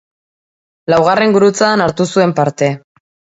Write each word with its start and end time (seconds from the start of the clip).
Laugarren 0.93 1.35
Gurutzadan 1.35 1.85
hartu 1.87 2.09
zuen 2.15 2.35
parte. 2.41 2.73